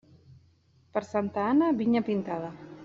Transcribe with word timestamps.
Per 0.95 1.03
Santa 1.11 1.47
Anna, 1.51 1.71
vinya 1.85 2.05
pintada. 2.13 2.55